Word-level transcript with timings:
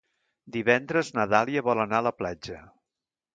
Divendres 0.55 1.11
na 1.17 1.25
Dàlia 1.33 1.63
vol 1.69 1.83
anar 1.85 2.01
a 2.01 2.07
la 2.09 2.15
platja. 2.23 2.59